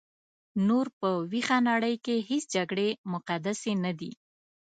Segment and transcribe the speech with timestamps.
[0.67, 4.11] نور په ویښه نړۍ کې هیڅ جګړې مقدسې نه دي.